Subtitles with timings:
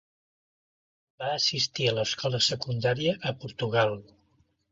[1.23, 3.97] Va assistir a l'escola secundària a Portugal.